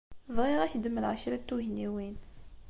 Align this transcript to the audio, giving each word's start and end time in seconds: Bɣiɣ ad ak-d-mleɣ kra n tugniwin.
Bɣiɣ 0.35 0.59
ad 0.61 0.65
ak-d-mleɣ 0.69 1.13
kra 1.21 1.37
n 1.39 1.43
tugniwin. 1.47 2.15